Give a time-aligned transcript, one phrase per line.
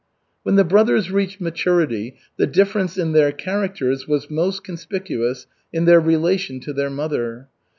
[0.41, 5.99] When the brothers reached maturity, the difference in their characters was most conspicuous in their
[5.99, 7.49] relation to their mother.